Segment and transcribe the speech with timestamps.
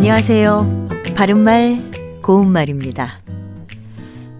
[0.00, 0.88] 안녕하세요.
[1.14, 1.76] 바른말,
[2.22, 3.20] 고운말입니다.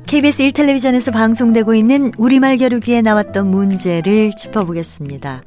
[0.07, 5.43] KBS 1텔레비전에서 방송되고 있는 우리말 겨루기에 나왔던 문제를 짚어보겠습니다.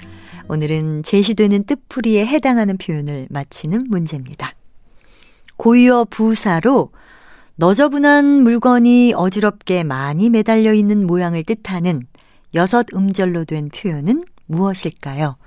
[0.50, 4.54] 오늘은 제시되는 뜻풀이에 해당하는 표현을 맞히는 문제입니다.
[5.58, 6.92] 고유어 부사로
[7.56, 12.04] 너저분한 물건이 어지럽게 많이 매달려 있는 모양을 뜻하는
[12.54, 15.38] 여섯 음절로 된 표현은 무엇일까요?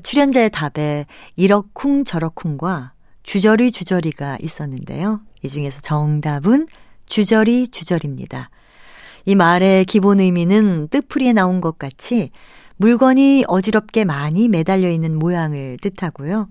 [0.00, 2.93] 출연자의 답에 이러쿵 저러쿵과
[3.24, 5.20] 주저리 주저리가 있었는데요.
[5.42, 6.68] 이 중에서 정답은
[7.06, 8.50] 주저리 주저리입니다.
[9.24, 12.30] 이 말의 기본 의미는 뜻풀이에 나온 것 같이
[12.76, 16.48] 물건이 어지럽게 많이 매달려 있는 모양을 뜻하고요.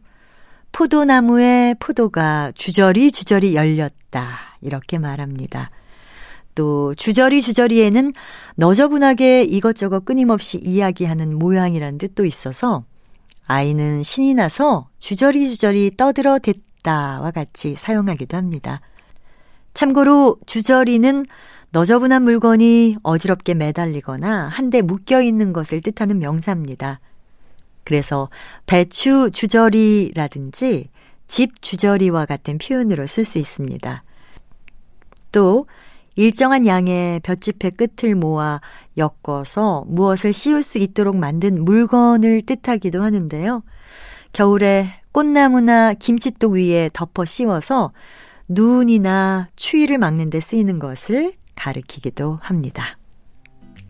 [0.72, 4.58] 포도나무에 포도가 주저리 주저리 열렸다.
[4.62, 5.70] 이렇게 말합니다.
[6.56, 8.14] 또 주저리 주저리에는
[8.56, 12.84] 너저분하게 이것저것 끊임없이 이야기하는 모양이란 뜻도 있어서
[13.46, 18.82] 아이는 신이 나서 주저리 주저리 떠들어 댔다와 같이 사용하기도 합니다.
[19.74, 21.26] 참고로 주저리는
[21.72, 27.00] 너저분한 물건이 어지럽게 매달리거나 한데 묶여 있는 것을 뜻하는 명사입니다.
[27.84, 28.30] 그래서
[28.66, 30.90] 배추 주저리라든지
[31.28, 34.04] 집 주저리와 같은 표현으로 쓸 수 있습니다.
[35.32, 35.66] 또
[36.16, 38.62] 일정한 양의 볏짚의 끝을 모아
[38.98, 43.64] 엮어서 무엇을 씌울 수 있도록 만든 물건을 뜻하기도 하는데요.
[44.32, 47.92] 겨울에 꽃나무나 김치독 위에 덮어 씌워서
[48.48, 52.98] 눈이나 추위를 막는 데 쓰이는 것을 가리키기도 합니다.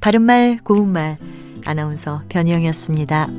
[0.01, 1.17] 바른말 고운말
[1.65, 3.29] 아나운서 변희영이었습니다.